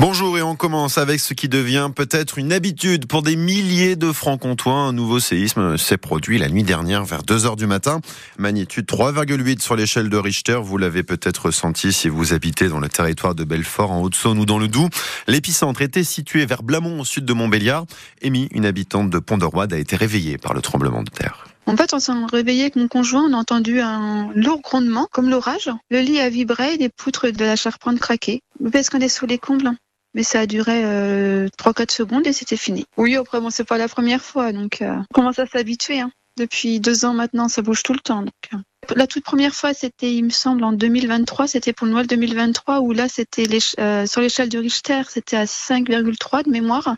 Bonjour 0.00 0.38
et 0.38 0.42
on 0.42 0.56
commence 0.56 0.96
avec 0.96 1.20
ce 1.20 1.34
qui 1.34 1.50
devient 1.50 1.90
peut-être 1.94 2.38
une 2.38 2.54
habitude 2.54 3.04
pour 3.04 3.20
des 3.20 3.36
milliers 3.36 3.96
de 3.96 4.12
francs-comtois. 4.12 4.72
Un 4.72 4.94
nouveau 4.94 5.20
séisme 5.20 5.76
s'est 5.76 5.98
produit 5.98 6.38
la 6.38 6.48
nuit 6.48 6.62
dernière 6.62 7.04
vers 7.04 7.22
2 7.22 7.44
heures 7.44 7.56
du 7.56 7.66
matin. 7.66 8.00
Magnitude 8.38 8.86
3,8 8.86 9.60
sur 9.60 9.76
l'échelle 9.76 10.08
de 10.08 10.16
Richter. 10.16 10.58
Vous 10.62 10.78
l'avez 10.78 11.02
peut-être 11.02 11.44
ressenti 11.44 11.92
si 11.92 12.08
vous 12.08 12.32
habitez 12.32 12.68
dans 12.68 12.80
le 12.80 12.88
territoire 12.88 13.34
de 13.34 13.44
Belfort, 13.44 13.92
en 13.92 14.00
Haute-Saône 14.00 14.38
ou 14.38 14.46
dans 14.46 14.58
le 14.58 14.68
Doubs. 14.68 14.88
L'épicentre 15.28 15.82
était 15.82 16.02
situé 16.02 16.46
vers 16.46 16.62
Blamont 16.62 17.00
au 17.00 17.04
sud 17.04 17.26
de 17.26 17.34
Montbéliard. 17.34 17.84
Amy, 18.24 18.48
une 18.52 18.64
habitante 18.64 19.10
de 19.10 19.18
Pont-de-Roide, 19.18 19.74
a 19.74 19.78
été 19.78 19.96
réveillée 19.96 20.38
par 20.38 20.54
le 20.54 20.62
tremblement 20.62 21.02
de 21.02 21.10
terre. 21.10 21.44
En 21.66 21.76
fait, 21.76 21.92
on 21.92 22.00
s'est 22.00 22.12
réveillé 22.32 22.62
avec 22.62 22.76
mon 22.76 22.88
conjoint, 22.88 23.26
on 23.28 23.34
a 23.34 23.36
entendu 23.36 23.80
un 23.80 24.30
lourd 24.34 24.62
grondement, 24.62 25.08
comme 25.12 25.28
l'orage. 25.28 25.70
Le 25.90 26.00
lit 26.00 26.20
a 26.20 26.30
vibré, 26.30 26.78
les 26.78 26.88
poutres 26.88 27.30
de 27.30 27.44
la 27.44 27.54
charpente 27.54 28.00
craquaient. 28.00 28.40
Parce 28.72 28.88
qu'on 28.88 29.00
est 29.00 29.10
sous 29.10 29.26
les 29.26 29.36
combles? 29.36 29.72
Mais 30.14 30.22
ça 30.22 30.40
a 30.40 30.46
duré 30.46 30.84
euh, 30.84 31.48
3-4 31.58 31.92
secondes 31.92 32.26
et 32.26 32.32
c'était 32.32 32.56
fini. 32.56 32.84
Oui, 32.96 33.16
après, 33.16 33.40
bon, 33.40 33.50
c'est 33.50 33.64
pas 33.64 33.78
la 33.78 33.88
première 33.88 34.22
fois, 34.22 34.52
donc 34.52 34.82
euh, 34.82 34.96
on 35.10 35.14
commence 35.14 35.38
à 35.38 35.46
s'habituer. 35.46 36.00
Hein. 36.00 36.10
Depuis 36.36 36.80
deux 36.80 37.04
ans 37.04 37.14
maintenant, 37.14 37.48
ça 37.48 37.62
bouge 37.62 37.82
tout 37.82 37.92
le 37.92 38.00
temps. 38.00 38.22
Donc, 38.22 38.32
euh. 38.54 38.58
La 38.96 39.06
toute 39.06 39.24
première 39.24 39.54
fois, 39.54 39.74
c'était, 39.74 40.12
il 40.14 40.24
me 40.24 40.30
semble, 40.30 40.64
en 40.64 40.72
2023, 40.72 41.46
c'était 41.46 41.72
pour 41.72 41.86
le 41.86 41.92
Noël 41.92 42.06
2023, 42.06 42.80
où 42.80 42.92
là, 42.92 43.08
c'était 43.08 43.46
euh, 43.78 44.06
sur 44.06 44.20
l'échelle 44.20 44.48
de 44.48 44.58
Richter, 44.58 45.02
c'était 45.08 45.36
à 45.36 45.44
5,3 45.44 46.44
de 46.44 46.50
mémoire. 46.50 46.96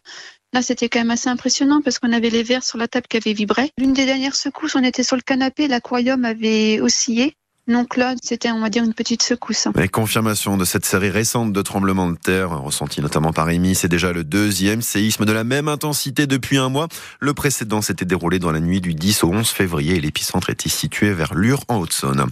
Là, 0.54 0.62
c'était 0.62 0.88
quand 0.88 1.00
même 1.00 1.10
assez 1.10 1.28
impressionnant 1.28 1.80
parce 1.82 1.98
qu'on 1.98 2.12
avait 2.12 2.30
les 2.30 2.42
verres 2.42 2.62
sur 2.62 2.78
la 2.78 2.86
table 2.86 3.06
qui 3.08 3.16
avaient 3.16 3.32
vibré. 3.32 3.70
L'une 3.78 3.94
des 3.94 4.04
dernières 4.04 4.36
secousses, 4.36 4.74
on 4.74 4.84
était 4.84 5.02
sur 5.02 5.16
le 5.16 5.22
canapé, 5.22 5.66
l'aquarium 5.66 6.24
avait 6.24 6.80
oscillé. 6.80 7.34
Donc 7.68 7.96
là, 7.96 8.16
c'était, 8.20 8.50
on 8.50 8.58
va 8.58 8.70
dire, 8.70 8.82
une 8.82 8.92
petite 8.92 9.22
secousse. 9.22 9.68
Et 9.80 9.86
confirmation 9.86 10.56
de 10.56 10.64
cette 10.64 10.84
série 10.84 11.10
récente 11.10 11.52
de 11.52 11.62
tremblements 11.62 12.10
de 12.10 12.16
terre, 12.16 12.60
ressentie 12.60 13.00
notamment 13.00 13.32
par 13.32 13.46
Amy, 13.46 13.76
c'est 13.76 13.86
déjà 13.86 14.12
le 14.12 14.24
deuxième 14.24 14.82
séisme 14.82 15.24
de 15.24 15.30
la 15.30 15.44
même 15.44 15.68
intensité 15.68 16.26
depuis 16.26 16.58
un 16.58 16.68
mois. 16.68 16.88
Le 17.20 17.34
précédent 17.34 17.80
s'était 17.80 18.04
déroulé 18.04 18.40
dans 18.40 18.50
la 18.50 18.58
nuit 18.58 18.80
du 18.80 18.94
10 18.94 19.22
au 19.22 19.28
11 19.28 19.48
février 19.48 19.94
et 19.94 20.00
l'épicentre 20.00 20.50
était 20.50 20.68
situé 20.68 21.12
vers 21.12 21.34
Lure 21.34 21.62
en 21.68 21.76
Haute-Saône. 21.76 22.26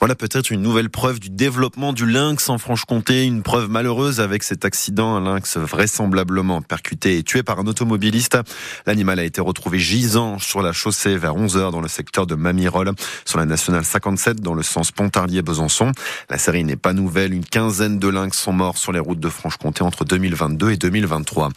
Voilà 0.00 0.14
peut-être 0.14 0.50
une 0.50 0.60
nouvelle 0.60 0.90
preuve 0.90 1.18
du 1.18 1.30
développement 1.30 1.94
du 1.94 2.04
lynx 2.04 2.50
en 2.50 2.58
Franche-Comté, 2.58 3.24
une 3.24 3.42
preuve 3.42 3.70
malheureuse 3.70 4.20
avec 4.20 4.42
cet 4.42 4.66
accident, 4.66 5.16
un 5.16 5.22
lynx 5.22 5.56
vraisemblablement 5.56 6.60
percuté 6.60 7.16
et 7.16 7.22
tué 7.22 7.42
par 7.42 7.58
un 7.58 7.66
automobiliste. 7.66 8.36
L'animal 8.84 9.18
a 9.18 9.24
été 9.24 9.40
retrouvé 9.40 9.78
gisant 9.78 10.38
sur 10.38 10.60
la 10.60 10.72
chaussée 10.72 11.16
vers 11.16 11.36
11 11.36 11.56
heures 11.56 11.70
dans 11.70 11.80
le 11.80 11.88
secteur 11.88 12.26
de 12.26 12.34
Mamirol, 12.34 12.92
sur 13.24 13.38
la 13.38 13.46
nationale 13.46 13.86
57 13.86 14.42
dans 14.42 14.52
le 14.52 14.62
sens 14.74 14.90
Pontarlier-Besançon. 14.90 15.92
La 16.30 16.38
série 16.38 16.64
n'est 16.64 16.74
pas 16.74 16.92
nouvelle. 16.92 17.32
Une 17.32 17.44
quinzaine 17.44 18.00
de 18.00 18.08
lynx 18.08 18.36
sont 18.36 18.52
morts 18.52 18.76
sur 18.76 18.90
les 18.90 18.98
routes 18.98 19.20
de 19.20 19.28
Franche-Comté 19.28 19.84
entre 19.84 20.04
2022 20.04 20.72
et 20.72 20.76
2023. 20.76 21.50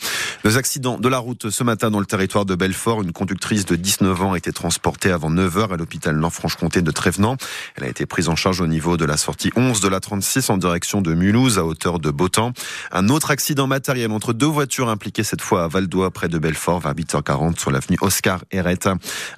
Les 0.43 0.57
accidents 0.57 0.99
de 0.99 1.09
la 1.09 1.17
route 1.17 1.49
ce 1.49 1.63
matin 1.63 1.89
dans 1.89 1.99
le 1.99 2.05
territoire 2.05 2.45
de 2.45 2.53
Belfort. 2.53 3.01
Une 3.01 3.13
conductrice 3.13 3.65
de 3.65 3.75
19 3.75 4.21
ans 4.21 4.33
a 4.33 4.37
été 4.37 4.51
transportée 4.51 5.11
avant 5.11 5.31
9 5.31 5.57
heures 5.57 5.73
à 5.73 5.77
l'hôpital 5.77 6.15
Nord-Franche-Comté 6.15 6.83
de 6.83 6.91
Trévenant. 6.91 7.37
Elle 7.75 7.85
a 7.85 7.87
été 7.87 8.05
prise 8.05 8.29
en 8.29 8.35
charge 8.35 8.61
au 8.61 8.67
niveau 8.67 8.97
de 8.97 9.05
la 9.05 9.17
sortie 9.17 9.51
11 9.55 9.79
de 9.79 9.87
la 9.87 9.99
36 9.99 10.51
en 10.51 10.57
direction 10.57 11.01
de 11.01 11.15
Mulhouse 11.15 11.57
à 11.57 11.65
hauteur 11.65 11.99
de 11.99 12.11
Beautemps. 12.11 12.53
Un 12.91 13.09
autre 13.09 13.31
accident 13.31 13.65
matériel 13.65 14.11
entre 14.11 14.31
deux 14.31 14.45
voitures 14.45 14.89
impliquées 14.89 15.23
cette 15.23 15.41
fois 15.41 15.63
à 15.63 15.67
Valdois 15.67 16.11
près 16.11 16.27
de 16.27 16.37
Belfort 16.37 16.81
vers 16.81 16.93
8h40 16.93 17.59
sur 17.59 17.71
l'avenue 17.71 17.97
Oscar 18.01 18.43
Herrette. 18.51 18.89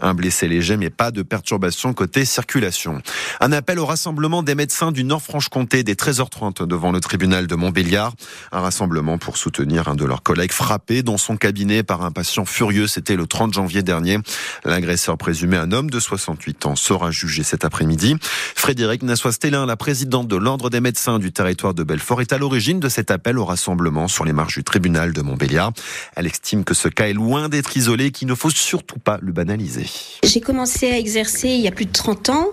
Un 0.01 0.13
blessé 0.13 0.49
léger 0.49 0.75
mais 0.75 0.89
pas 0.89 1.11
de 1.11 1.21
perturbation 1.21 1.93
côté 1.93 2.25
circulation. 2.25 3.01
Un 3.39 3.53
appel 3.53 3.68
au 3.77 3.85
rassemblement 3.85 4.41
des 4.41 4.55
médecins 4.55 4.91
du 4.91 5.03
Nord-Franche-Comté 5.03 5.83
dès 5.83 5.93
13h30 5.93 6.65
devant 6.65 6.91
le 6.91 6.99
tribunal 6.99 7.45
de 7.45 7.53
Montbéliard. 7.53 8.13
Un 8.51 8.61
rassemblement 8.61 9.19
pour 9.19 9.37
soutenir 9.37 9.89
un 9.89 9.95
de 9.95 10.05
leurs 10.05 10.23
collègues 10.23 10.53
frappé 10.53 11.03
dans 11.03 11.17
son 11.17 11.37
cabinet 11.37 11.83
par 11.83 12.03
un 12.03 12.11
patient 12.11 12.45
furieux. 12.45 12.87
C'était 12.87 13.15
le 13.15 13.27
30 13.27 13.53
janvier 13.53 13.83
dernier. 13.83 14.17
L'agresseur 14.65 15.17
présumé, 15.17 15.57
un 15.57 15.71
homme 15.71 15.91
de 15.91 15.99
68 15.99 16.65
ans, 16.65 16.75
sera 16.75 17.11
jugé 17.11 17.43
cet 17.43 17.63
après-midi. 17.63 18.15
Frédéric 18.55 19.03
Nassois-Stélin, 19.03 19.67
la 19.67 19.77
présidente 19.77 20.27
de 20.27 20.35
l'Ordre 20.35 20.71
des 20.71 20.79
médecins 20.79 21.19
du 21.19 21.31
territoire 21.31 21.75
de 21.75 21.83
Belfort, 21.83 22.21
est 22.21 22.33
à 22.33 22.39
l'origine 22.39 22.79
de 22.79 22.89
cet 22.89 23.11
appel 23.11 23.37
au 23.37 23.45
rassemblement 23.45 24.07
sur 24.07 24.25
les 24.25 24.33
marches 24.33 24.55
du 24.55 24.63
tribunal 24.63 25.13
de 25.13 25.21
Montbéliard. 25.21 25.73
Elle 26.15 26.25
estime 26.25 26.63
que 26.63 26.73
ce 26.73 26.87
cas 26.87 27.07
est 27.07 27.13
loin 27.13 27.49
d'être 27.49 27.77
isolé 27.77 28.05
et 28.05 28.11
qu'il 28.11 28.27
ne 28.27 28.35
faut 28.35 28.49
surtout 28.49 28.99
pas 28.99 29.19
le 29.21 29.31
banaliser. 29.31 29.85
J'ai 30.23 30.41
commencé 30.41 30.89
à 30.89 30.97
exercer 30.97 31.49
il 31.49 31.61
y 31.61 31.67
a 31.67 31.71
plus 31.71 31.85
de 31.85 31.91
30 31.91 32.29
ans. 32.29 32.47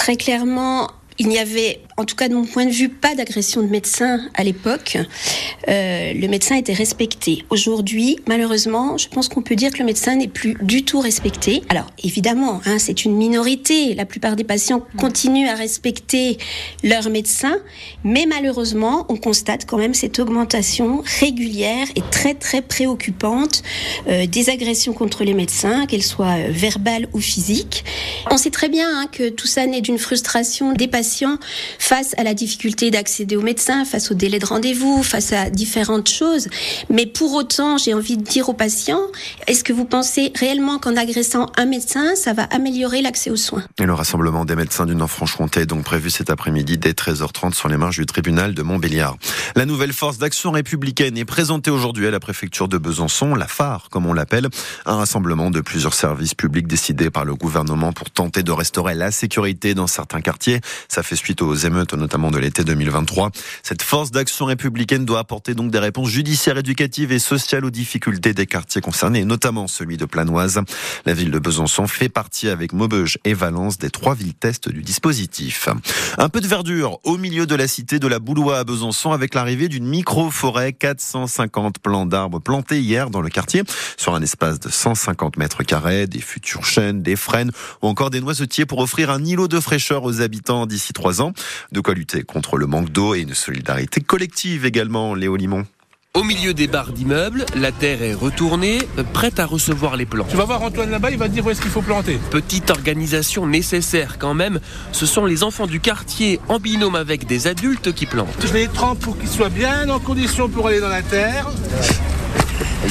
Très 0.00 0.16
clairement, 0.16 0.39
clairement 0.40 0.90
il 1.20 1.28
n'y 1.28 1.38
avait, 1.38 1.80
en 1.98 2.06
tout 2.06 2.16
cas 2.16 2.28
de 2.28 2.34
mon 2.34 2.46
point 2.46 2.64
de 2.64 2.70
vue, 2.70 2.88
pas 2.88 3.14
d'agression 3.14 3.60
de 3.60 3.66
médecin 3.66 4.20
à 4.34 4.42
l'époque. 4.42 4.96
Euh, 5.68 6.14
le 6.14 6.28
médecin 6.28 6.56
était 6.56 6.72
respecté. 6.72 7.44
Aujourd'hui, 7.50 8.16
malheureusement, 8.26 8.96
je 8.96 9.06
pense 9.06 9.28
qu'on 9.28 9.42
peut 9.42 9.54
dire 9.54 9.70
que 9.70 9.80
le 9.80 9.84
médecin 9.84 10.16
n'est 10.16 10.28
plus 10.28 10.56
du 10.62 10.82
tout 10.82 10.98
respecté. 10.98 11.62
Alors, 11.68 11.84
évidemment, 12.02 12.62
hein, 12.64 12.78
c'est 12.78 13.04
une 13.04 13.16
minorité. 13.16 13.92
La 13.94 14.06
plupart 14.06 14.34
des 14.34 14.44
patients 14.44 14.82
continuent 14.96 15.48
à 15.48 15.56
respecter 15.56 16.38
leur 16.82 17.10
médecin, 17.10 17.58
mais 18.02 18.24
malheureusement, 18.26 19.04
on 19.10 19.16
constate 19.16 19.66
quand 19.66 19.76
même 19.76 19.92
cette 19.92 20.18
augmentation 20.20 21.02
régulière 21.20 21.86
et 21.96 22.02
très 22.10 22.32
très 22.32 22.62
préoccupante 22.62 23.62
euh, 24.08 24.24
des 24.24 24.48
agressions 24.48 24.94
contre 24.94 25.24
les 25.24 25.34
médecins, 25.34 25.84
qu'elles 25.84 26.02
soient 26.02 26.38
euh, 26.38 26.48
verbales 26.50 27.08
ou 27.12 27.20
physiques. 27.20 27.84
On 28.30 28.38
sait 28.38 28.48
très 28.48 28.70
bien 28.70 28.88
hein, 28.88 29.06
que 29.12 29.28
tout 29.28 29.46
ça 29.46 29.66
naît 29.66 29.82
d'une 29.82 29.98
frustration 29.98 30.72
des 30.72 30.88
patients 30.88 31.09
face 31.78 32.14
à 32.16 32.22
la 32.22 32.34
difficulté 32.34 32.90
d'accéder 32.90 33.36
au 33.36 33.42
médecin, 33.42 33.84
face 33.84 34.10
au 34.10 34.14
délai 34.14 34.38
de 34.38 34.46
rendez-vous, 34.46 35.02
face 35.02 35.32
à 35.32 35.50
différentes 35.50 36.08
choses. 36.08 36.48
Mais 36.88 37.06
pour 37.06 37.34
autant, 37.34 37.78
j'ai 37.78 37.94
envie 37.94 38.16
de 38.16 38.22
dire 38.22 38.48
aux 38.48 38.54
patients, 38.54 39.02
est-ce 39.46 39.64
que 39.64 39.72
vous 39.72 39.84
pensez 39.84 40.32
réellement 40.36 40.78
qu'en 40.78 40.96
agressant 40.96 41.50
un 41.56 41.66
médecin, 41.66 42.14
ça 42.14 42.32
va 42.32 42.44
améliorer 42.44 43.02
l'accès 43.02 43.30
aux 43.30 43.36
soins? 43.36 43.64
Et 43.78 43.84
le 43.84 43.94
rassemblement 43.94 44.44
des 44.44 44.56
médecins 44.56 44.86
du 44.86 44.94
Nord-Franche-Comté 44.94 45.60
est 45.60 45.66
donc 45.66 45.84
prévu 45.84 46.10
cet 46.10 46.30
après-midi 46.30 46.78
dès 46.78 46.92
13h30 46.92 47.54
sur 47.54 47.68
les 47.68 47.76
marges 47.76 47.98
du 47.98 48.06
tribunal 48.06 48.54
de 48.54 48.62
Montbéliard. 48.62 49.16
La 49.56 49.66
nouvelle 49.66 49.92
force 49.92 50.18
d'action 50.18 50.50
républicaine 50.50 51.16
est 51.18 51.24
présentée 51.24 51.70
aujourd'hui 51.70 52.06
à 52.06 52.10
la 52.10 52.20
préfecture 52.20 52.68
de 52.68 52.78
Besançon, 52.78 53.34
la 53.34 53.48
phare 53.48 53.88
comme 53.90 54.06
on 54.06 54.12
l'appelle, 54.12 54.48
un 54.86 54.96
rassemblement 54.96 55.50
de 55.50 55.60
plusieurs 55.60 55.94
services 55.94 56.34
publics 56.34 56.66
décidés 56.66 57.10
par 57.10 57.24
le 57.24 57.34
gouvernement 57.34 57.92
pour 57.92 58.10
tenter 58.10 58.42
de 58.42 58.52
restaurer 58.52 58.94
la 58.94 59.10
sécurité 59.10 59.74
dans 59.74 59.86
certains 59.86 60.20
quartiers. 60.20 60.60
Ça 60.88 60.99
fait 61.02 61.16
suite 61.16 61.42
aux 61.42 61.54
émeutes, 61.54 61.94
notamment 61.94 62.30
de 62.30 62.38
l'été 62.38 62.64
2023. 62.64 63.30
Cette 63.62 63.82
force 63.82 64.10
d'action 64.10 64.46
républicaine 64.46 65.04
doit 65.04 65.20
apporter 65.20 65.54
donc 65.54 65.70
des 65.70 65.78
réponses 65.78 66.08
judiciaires, 66.08 66.58
éducatives 66.58 67.12
et 67.12 67.18
sociales 67.18 67.64
aux 67.64 67.70
difficultés 67.70 68.34
des 68.34 68.46
quartiers 68.46 68.80
concernés, 68.80 69.24
notamment 69.24 69.66
celui 69.66 69.96
de 69.96 70.04
Planoise. 70.04 70.60
La 71.06 71.14
ville 71.14 71.30
de 71.30 71.38
Besançon 71.38 71.86
fait 71.86 72.08
partie 72.08 72.48
avec 72.48 72.72
Maubeuge 72.72 73.18
et 73.24 73.34
Valence 73.34 73.78
des 73.78 73.90
trois 73.90 74.14
villes 74.14 74.34
tests 74.34 74.68
du 74.68 74.82
dispositif. 74.82 75.68
Un 76.18 76.28
peu 76.28 76.40
de 76.40 76.46
verdure 76.46 76.98
au 77.04 77.16
milieu 77.16 77.46
de 77.46 77.54
la 77.54 77.68
cité 77.68 77.98
de 77.98 78.06
la 78.06 78.18
Boulois 78.18 78.58
à 78.58 78.64
Besançon 78.64 79.12
avec 79.12 79.34
l'arrivée 79.34 79.68
d'une 79.68 79.86
micro-forêt, 79.86 80.72
450 80.72 81.78
plants 81.78 82.06
d'arbres 82.06 82.40
plantés 82.40 82.80
hier 82.80 83.10
dans 83.10 83.20
le 83.20 83.28
quartier 83.28 83.62
sur 83.96 84.14
un 84.14 84.22
espace 84.22 84.60
de 84.60 84.68
150 84.68 85.36
mètres 85.36 85.62
carrés, 85.62 86.06
des 86.06 86.20
futurs 86.20 86.64
chênes, 86.64 87.02
des 87.02 87.16
frênes 87.16 87.50
ou 87.82 87.88
encore 87.88 88.10
des 88.10 88.20
noisetiers 88.20 88.66
pour 88.66 88.78
offrir 88.78 89.10
un 89.10 89.24
îlot 89.24 89.48
de 89.48 89.60
fraîcheur 89.60 90.04
aux 90.04 90.20
habitants 90.20 90.66
d'ici 90.66 90.89
trois 90.92 91.22
ans. 91.22 91.32
De 91.72 91.80
quoi 91.80 91.94
lutter 91.94 92.22
contre 92.22 92.56
le 92.56 92.66
manque 92.66 92.90
d'eau 92.90 93.14
et 93.14 93.20
une 93.20 93.34
solidarité 93.34 94.00
collective 94.00 94.66
également, 94.66 95.14
Léo 95.14 95.36
Limon. 95.36 95.66
Au 96.12 96.24
milieu 96.24 96.54
des 96.54 96.66
barres 96.66 96.92
d'immeubles, 96.92 97.46
la 97.54 97.70
terre 97.70 98.02
est 98.02 98.14
retournée, 98.14 98.80
prête 99.12 99.38
à 99.38 99.46
recevoir 99.46 99.96
les 99.96 100.06
plants. 100.06 100.26
Tu 100.28 100.36
vas 100.36 100.44
voir 100.44 100.60
Antoine 100.60 100.90
là-bas, 100.90 101.12
il 101.12 101.18
va 101.18 101.28
te 101.28 101.34
dire 101.34 101.46
où 101.46 101.50
est-ce 101.50 101.60
qu'il 101.60 101.70
faut 101.70 101.82
planter. 101.82 102.18
Petite 102.32 102.70
organisation 102.70 103.46
nécessaire 103.46 104.18
quand 104.18 104.34
même, 104.34 104.58
ce 104.90 105.06
sont 105.06 105.24
les 105.24 105.44
enfants 105.44 105.68
du 105.68 105.78
quartier 105.78 106.40
en 106.48 106.58
binôme 106.58 106.96
avec 106.96 107.26
des 107.26 107.46
adultes 107.46 107.92
qui 107.92 108.06
plantent. 108.06 108.44
Je 108.44 108.52
les 108.52 108.66
trempe 108.66 108.98
pour 108.98 109.18
qu'ils 109.18 109.28
soient 109.28 109.50
bien 109.50 109.88
en 109.88 110.00
condition 110.00 110.48
pour 110.48 110.66
aller 110.66 110.80
dans 110.80 110.88
la 110.88 111.02
terre. 111.02 111.48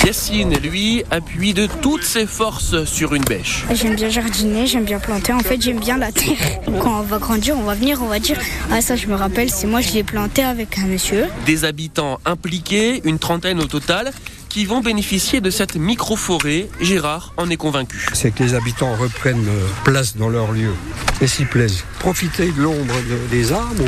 Yacine, 0.05 0.57
lui, 0.57 1.03
appuie 1.11 1.53
de 1.53 1.67
toutes 1.81 2.03
ses 2.03 2.25
forces 2.25 2.83
sur 2.85 3.13
une 3.15 3.23
bêche. 3.23 3.65
J'aime 3.73 3.95
bien 3.95 4.09
jardiner, 4.09 4.67
j'aime 4.67 4.85
bien 4.85 4.99
planter. 4.99 5.33
En 5.33 5.39
fait, 5.39 5.61
j'aime 5.61 5.79
bien 5.79 5.97
la 5.97 6.11
terre. 6.11 6.37
Quand 6.81 6.99
on 6.99 7.03
va 7.03 7.17
grandir, 7.17 7.55
on 7.57 7.63
va 7.63 7.73
venir, 7.75 7.99
on 8.01 8.07
va 8.07 8.19
dire 8.19 8.37
Ah, 8.71 8.81
ça, 8.81 8.95
je 8.95 9.07
me 9.07 9.15
rappelle, 9.15 9.49
c'est 9.49 9.67
moi, 9.67 9.81
je 9.81 9.93
l'ai 9.93 10.03
planté 10.03 10.43
avec 10.43 10.77
un 10.77 10.85
monsieur. 10.85 11.25
Des 11.45 11.65
habitants 11.65 12.19
impliqués, 12.25 13.01
une 13.03 13.19
trentaine 13.19 13.59
au 13.59 13.65
total, 13.65 14.11
qui 14.49 14.65
vont 14.65 14.81
bénéficier 14.81 15.41
de 15.41 15.49
cette 15.49 15.75
micro-forêt. 15.75 16.69
Gérard 16.81 17.33
en 17.37 17.49
est 17.49 17.57
convaincu. 17.57 18.07
C'est 18.13 18.31
que 18.31 18.43
les 18.43 18.55
habitants 18.55 18.95
reprennent 18.95 19.47
euh, 19.47 19.67
place 19.85 20.17
dans 20.17 20.29
leur 20.29 20.51
lieu 20.51 20.73
et 21.21 21.27
s'y 21.27 21.45
plaisent. 21.45 21.83
Profiter 21.99 22.51
de 22.51 22.61
l'ombre 22.61 22.93
des 23.29 23.51
arbres 23.51 23.83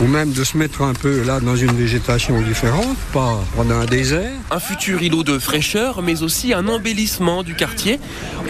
ou, 0.00 0.06
même 0.06 0.32
de 0.32 0.44
se 0.44 0.56
mettre 0.56 0.82
un 0.82 0.94
peu 0.94 1.22
là 1.22 1.40
dans 1.40 1.56
une 1.56 1.72
végétation 1.72 2.40
différente, 2.40 2.96
pas 3.12 3.40
dans 3.56 3.70
un 3.70 3.84
désert. 3.84 4.32
Un 4.50 4.60
futur 4.60 5.02
îlot 5.02 5.24
de 5.24 5.38
fraîcheur, 5.38 6.02
mais 6.02 6.22
aussi 6.22 6.54
un 6.54 6.68
embellissement 6.68 7.42
du 7.42 7.54
quartier. 7.54 7.98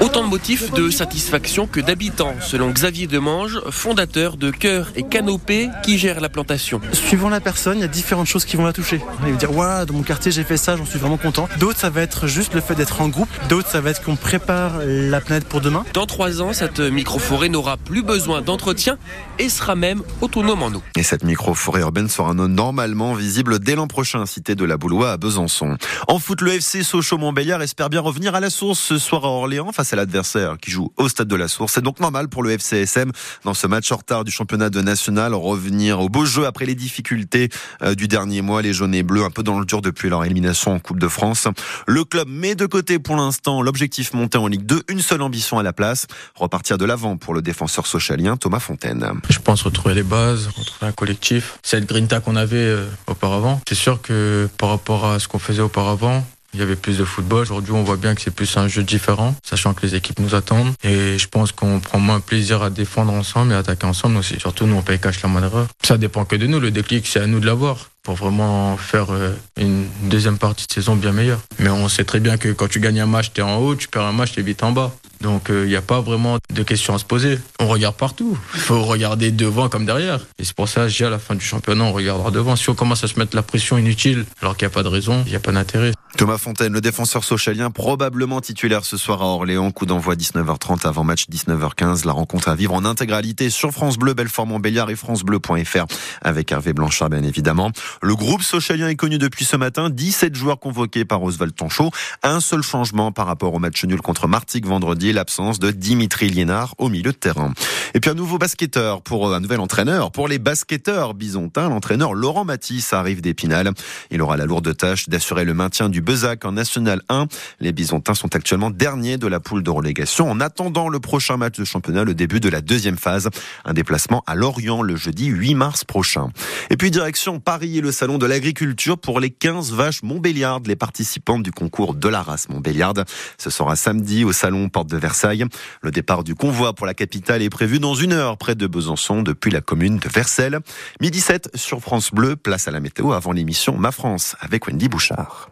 Autant 0.01 0.23
de 0.23 0.29
motifs 0.29 0.71
de 0.73 0.91
satisfaction 0.91 1.67
que 1.67 1.81
d'habitants, 1.81 2.35
selon 2.43 2.71
Xavier 2.71 3.07
Demange, 3.07 3.61
fondateur 3.71 4.37
de 4.37 4.51
Cœur 4.51 4.93
et 4.95 5.03
Canopée, 5.03 5.71
qui 5.83 5.99
gère 5.99 6.21
la 6.21 6.29
plantation. 6.29 6.81
Suivant 6.93 7.31
la 7.31 7.41
personne, 7.41 7.79
il 7.79 7.81
y 7.81 7.85
a 7.85 7.89
différentes 7.89 8.27
choses 8.27 8.45
qui 8.45 8.57
vont 8.57 8.67
la 8.67 8.75
toucher. 8.75 9.01
Il 9.25 9.33
va 9.33 9.39
dire, 9.39 9.57
ouais, 9.57 9.87
dans 9.87 9.95
mon 9.95 10.03
quartier 10.03 10.31
j'ai 10.31 10.45
fait 10.45 10.59
ça, 10.59 10.77
j'en 10.77 10.85
suis 10.85 10.99
vraiment 10.99 11.17
content. 11.17 11.49
D'autres, 11.59 11.79
ça 11.79 11.89
va 11.89 12.03
être 12.03 12.27
juste 12.27 12.53
le 12.53 12.61
fait 12.61 12.75
d'être 12.75 13.01
en 13.01 13.09
groupe. 13.09 13.29
D'autres, 13.49 13.69
ça 13.69 13.81
va 13.81 13.91
être 13.91 14.03
qu'on 14.03 14.17
prépare 14.17 14.81
la 14.85 15.23
planète 15.23 15.49
pour 15.49 15.63
demain. 15.63 15.85
Dans 15.95 16.05
trois 16.05 16.43
ans, 16.43 16.53
cette 16.53 16.81
micro-forêt 16.81 17.49
n'aura 17.49 17.79
plus 17.79 18.03
besoin 18.03 18.43
d'entretien 18.43 18.99
et 19.39 19.49
sera 19.49 19.75
même 19.75 20.03
autonome 20.21 20.63
en 20.63 20.69
eau. 20.69 20.83
Et 20.97 21.03
cette 21.03 21.25
micro-forêt 21.25 21.81
urbaine 21.81 22.09
sera 22.09 22.35
normalement 22.35 23.15
visible 23.15 23.59
dès 23.59 23.75
l'an 23.75 23.87
prochain, 23.87 24.27
cité 24.27 24.55
de 24.55 24.65
la 24.67 24.77
Boulois 24.77 25.13
à 25.13 25.17
Besançon. 25.17 25.79
En 26.09 26.19
foot, 26.19 26.43
le 26.43 26.53
FC 26.53 26.83
Sochaux-Montbéliard 26.83 27.63
espère 27.63 27.89
bien 27.89 28.01
revenir 28.01 28.35
à 28.35 28.41
la 28.41 28.51
source 28.51 28.79
ce 28.79 28.99
soir 28.99 29.25
à 29.25 29.29
Orléans 29.29 29.73
face 29.73 29.95
à 29.95 29.97
l'adversaire 29.97 30.59
qui 30.61 30.71
joue 30.71 30.93
au 30.99 31.09
stade 31.09 31.29
de 31.29 31.37
la 31.37 31.49
source. 31.49 31.73
C'est 31.73 31.83
donc 31.83 32.01
normal 32.01 32.29
pour 32.29 32.43
le 32.43 32.51
FCSM 32.51 33.13
dans 33.45 33.55
ce 33.55 33.67
match 33.67 33.91
en 33.93 33.97
retard 33.97 34.25
du 34.25 34.31
championnat 34.31 34.69
de 34.69 34.83
national 34.83 35.33
revenir 35.35 36.01
au 36.01 36.11
beau 36.11 36.27
jeu 36.27 36.45
après 36.45 36.67
les 36.67 36.75
difficultés 36.75 37.49
euh, 37.83 37.95
du 37.95 38.09
dernier 38.09 38.43
mois. 38.43 38.61
Les 38.61 38.75
jaunes 38.75 38.95
et 38.95 39.03
bleus 39.03 39.25
un 39.25 39.31
peu 39.31 39.43
dans 39.43 39.59
le 39.59 39.65
dur 39.65 39.81
depuis 39.81 40.11
leur 40.11 40.25
élimination 40.25 40.73
en 40.73 40.79
Coupe 40.79 40.99
de 40.99 41.09
France. 41.09 41.46
Le 41.87 42.05
club 42.05 42.29
met 42.29 42.55
de 42.55 42.67
côté 42.67 42.99
pour 42.99 43.17
l'instant 43.17 43.63
l'objectif 43.63 44.13
monté 44.15 44.39
en 44.39 44.47
Ligue 44.47 44.67
2, 44.67 44.83
une 44.89 45.01
seule 45.01 45.23
ambition 45.23 45.59
à 45.59 45.63
la 45.63 45.73
place, 45.73 46.07
repartir 46.35 46.79
de 46.79 46.85
l'avant 46.85 47.17
pour 47.17 47.35
le 47.35 47.43
défenseur 47.43 47.87
socialien 47.87 48.37
Thomas 48.37 48.61
Fontaine. 48.61 49.07
Je 49.29 49.39
pense 49.39 49.63
retrouver 49.63 49.95
les 49.95 50.03
bases, 50.03 50.49
retrouver 50.49 50.87
un 50.87 50.93
collectif. 50.93 51.59
Cette 51.63 51.87
grinta 51.87 52.21
qu'on 52.21 52.37
avait 52.37 52.57
euh, 52.57 52.87
auparavant. 53.07 53.61
C'est 53.69 53.75
sûr 53.75 54.01
que 54.03 54.49
par 54.59 54.71
rapport 54.71 55.07
à 55.07 55.19
ce 55.19 55.29
qu'on 55.29 55.39
faisait 55.39 55.63
auparavant, 55.63 56.25
il 56.57 56.61
y 56.61 56.63
avait 56.63 56.77
plus 56.77 56.97
de 56.97 57.05
football. 57.05 57.43
Aujourd'hui, 57.43 57.73
on 57.73 57.83
voit 57.83 57.99
bien 57.99 58.15
que 58.15 58.23
c'est 58.23 58.35
plus 58.35 58.57
un 58.57 58.67
jeu 58.67 58.83
différent, 58.83 59.35
sachant 59.45 59.75
que 59.75 59.83
les 59.83 59.95
équipes 59.95 60.19
nous 60.21 60.35
attendent. 60.35 60.73
Et 60.83 61.19
je 61.19 61.29
pense 61.29 61.53
qu'on 61.53 61.81
prend 61.81 61.99
moins 61.99 62.21
plaisir 62.21 62.63
à 62.63 62.71
défendre 62.71 63.13
ensemble 63.13 63.53
et 63.53 63.55
à 63.55 63.59
attaquer 63.59 63.87
ensemble 63.87 64.17
aussi. 64.17 64.41
Surtout, 64.41 64.67
nous, 64.67 64.75
on 64.75 64.83
paye 64.83 64.99
cash 64.99 65.21
la 65.23 65.29
moindre 65.29 65.49
erreur. 65.49 65.67
Ça 65.85 65.99
dépend 65.99 66.25
que 66.25 66.35
de 66.35 66.47
nous. 66.47 66.59
Le 66.59 66.71
déclic, 66.71 67.07
c'est 67.07 67.21
à 67.21 67.27
nous 67.27 67.41
de 67.41 67.47
l'avoir 67.47 67.91
pour 68.03 68.15
vraiment 68.15 68.77
faire 68.77 69.07
euh, 69.11 69.35
une 69.59 69.87
deuxième 70.05 70.39
partie 70.39 70.67
de 70.67 70.73
saison 70.73 70.95
bien 70.95 71.11
meilleure. 71.11 71.41
Mais 71.59 71.69
on 71.69 71.89
sait 71.89 72.05
très 72.05 72.21
bien 72.21 72.39
que 72.39 72.51
quand 72.53 72.69
tu 72.69 72.79
gagnes 72.79 73.01
un 73.01 73.07
match, 73.07 73.33
tu 73.35 73.41
es 73.41 73.45
en 73.45 73.57
haut, 73.57 73.75
tu 73.75 73.89
perds 73.89 74.05
un 74.05 74.13
match, 74.13 74.33
tu 74.33 74.41
es 74.41 74.43
vite 74.45 74.63
en 74.63 74.71
bas. 74.71 74.95
Donc 75.21 75.47
il 75.49 75.55
euh, 75.55 75.67
n'y 75.67 75.77
a 75.77 75.83
pas 75.83 76.01
vraiment 76.01 76.39
de 76.53 76.63
questions 76.63 76.95
à 76.95 76.99
se 76.99 77.05
poser. 77.05 77.39
On 77.61 77.69
regarde 77.69 77.97
partout. 77.97 78.39
Il 78.55 78.61
faut 78.61 78.83
regarder 78.83 79.31
devant 79.31 79.69
comme 79.69 79.87
derrière. 79.87 80.21
Et 80.39 80.45
c'est 80.45 80.55
pour 80.55 80.69
ça, 80.69 80.89
j'ai 80.89 81.05
à 81.05 81.11
la 81.11 81.19
fin 81.19 81.35
du 81.35 81.45
championnat, 81.45 81.85
on 81.85 81.93
regardera 81.93 82.31
devant. 82.31 82.57
Si 82.57 82.69
on 82.71 82.75
commence 82.75 83.05
à 83.05 83.09
se 83.09 83.19
mettre 83.19 83.35
la 83.35 83.43
pression 83.43 83.79
inutile 83.79 84.25
alors 84.41 84.57
qu'il 84.57 84.67
n'y 84.67 84.73
a 84.73 84.75
pas 84.75 84.83
de 84.83 84.89
raison, 84.89 85.23
il 85.27 85.31
n'y 85.31 85.37
a 85.37 85.41
pas 85.41 85.53
d'intérêt. 85.53 85.93
Thomas 86.17 86.39
Fontaine, 86.39 86.73
le 86.73 86.81
défenseur 86.81 87.25
socialien, 87.25 87.71
probablement 87.71 88.41
titulaire 88.41 88.87
ce 88.87 88.97
soir 88.97 89.21
à 89.21 89.27
Orléans. 89.27 89.71
Coup 89.71 89.85
d'envoi 89.85 90.15
19h30 90.15 90.87
avant 90.87 91.05
match 91.05 91.27
19h15. 91.31 92.07
La 92.07 92.13
rencontre 92.13 92.49
à 92.49 92.55
vivre 92.55 92.73
en 92.73 92.87
intégralité 92.87 93.51
sur 93.51 93.71
France 93.71 93.99
Bleu, 93.99 94.15
Belfort-Montbéliard 94.15 94.89
et 94.89 94.97
francebleu.fr 94.97 95.85
avec 96.23 96.53
Hervé 96.53 96.73
Blanchard, 96.73 97.11
bien 97.11 97.23
évidemment. 97.23 97.71
Le 98.03 98.15
groupe 98.15 98.43
socialien 98.43 98.89
est 98.89 98.97
connu 98.97 99.19
depuis 99.19 99.45
ce 99.45 99.57
matin. 99.57 99.91
17 99.91 100.35
joueurs 100.35 100.59
convoqués 100.59 101.05
par 101.05 101.23
Oswald 101.23 101.55
Tonchot. 101.55 101.91
Un 102.23 102.41
seul 102.41 102.63
changement 102.63 103.13
par 103.13 103.27
rapport 103.27 103.53
au 103.53 103.59
match 103.59 103.85
nul 103.85 104.01
contre 104.01 104.27
Martigues 104.27 104.67
vendredi, 104.67 105.06
l'absence 105.13 105.59
de 105.59 105.71
Dimitri 105.71 106.29
Liénard 106.29 106.75
au 106.79 106.89
milieu 106.89 107.13
de 107.13 107.17
terrain. 107.17 107.53
Et 107.95 108.01
puis 108.01 108.11
un 108.11 108.15
nouveau 108.15 108.39
basketteur 108.39 109.03
pour 109.03 109.33
un 109.33 109.41
nouvel 109.41 109.61
entraîneur. 109.61 110.11
Pour 110.11 110.29
les 110.29 110.39
basketteurs 110.39 111.15
bisontins, 111.15 111.69
l'entraîneur 111.69 112.15
Laurent 112.15 112.45
Matisse 112.45 112.93
arrive 112.93 113.21
d'Épinal. 113.21 113.71
Il 114.11 114.21
aura 114.23 114.37
la 114.37 114.45
lourde 114.45 114.77
tâche 114.77 115.09
d'assurer 115.09 115.45
le 115.45 115.55
maintien 115.55 115.89
du 115.89 116.01
Bezac 116.01 116.45
en 116.45 116.53
National 116.53 117.03
1. 117.09 117.27
Les 117.61 117.73
bisontins 117.73 118.15
sont 118.15 118.35
actuellement 118.35 118.71
derniers 118.71 119.17
de 119.17 119.27
la 119.27 119.41
poule 119.41 119.63
de 119.63 119.71
relégation 119.71 120.31
en 120.31 120.41
attendant 120.41 120.89
le 120.89 121.01
prochain 121.01 121.37
match 121.37 121.59
de 121.59 121.65
championnat, 121.65 122.05
le 122.05 122.15
début 122.15 122.41
de 122.41 122.49
la 122.49 122.61
deuxième 122.61 122.99
phase. 122.99 123.31
Un 123.65 123.73
déplacement 123.73 124.23
à 124.27 124.35
Lorient 124.35 124.83
le 124.83 124.97
jeudi 124.97 125.27
8 125.27 125.55
mars 125.55 125.85
prochain. 125.85 126.29
Et 126.71 126.77
puis 126.77 126.91
direction 126.91 127.41
Paris 127.41 127.79
et 127.79 127.81
le 127.81 127.93
salon 127.93 128.19
de 128.19 128.27
l'agriculture 128.27 128.99
pour 128.99 129.21
les 129.21 129.31
15 129.31 129.73
vaches 129.73 130.03
Montbéliardes, 130.03 130.67
les 130.67 130.77
participantes 130.77 131.43
du 131.43 131.53
concours 131.53 131.95
de 131.95 132.09
la 132.09 132.23
race 132.23 132.49
Montbéliarde. 132.49 133.05
Ce 133.39 133.51
sera 133.51 133.77
samedi 133.77 134.25
au 134.25 134.33
salon 134.33 134.69
Porte 134.69 134.89
Versailles. 134.99 135.45
Le 135.83 135.91
départ 135.91 136.25
du 136.25 136.35
convoi 136.35 136.75
pour 136.75 136.87
la 136.87 136.95
capitale 136.95 137.43
est 137.43 137.51
prévu 137.51 137.79
dans 137.79 137.95
une 137.95 138.13
heure 138.13 138.37
près 138.39 138.55
de 138.55 138.67
Besançon 138.67 139.23
depuis 139.23 139.51
la 139.51 139.61
commune 139.61 139.99
de 139.99 140.09
Versailles. 140.09 140.57
Midi 141.01 141.21
7 141.21 141.51
sur 141.55 141.81
France 141.81 142.13
Bleu, 142.13 142.37
place 142.37 142.69
à 142.69 142.71
la 142.71 142.81
météo 142.81 143.13
avant 143.13 143.33
l'émission 143.33 143.77
Ma 143.77 143.93
France 143.93 144.37
avec 144.41 144.67
Wendy 144.67 144.89
Bouchard. 144.89 145.51